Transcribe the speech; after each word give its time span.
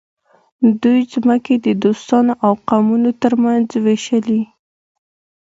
دوی 0.83 0.99
ځمکې 1.13 1.55
د 1.65 1.67
دوستانو 1.83 2.33
او 2.45 2.53
قومونو 2.67 3.09
ترمنځ 3.21 3.67
وویشلې. 3.75 4.41